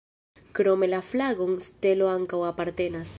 [0.59, 3.07] Krome la flagon stelo ankaŭ apartenas.